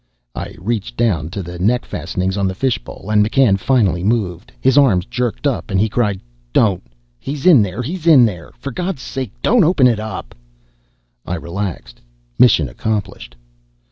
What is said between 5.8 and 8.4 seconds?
cried, "Don't! He's in there, he's in